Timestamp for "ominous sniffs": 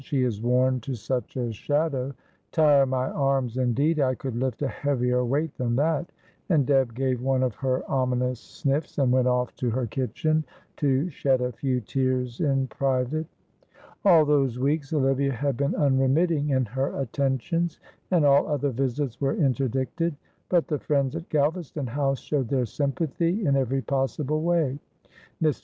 7.87-8.97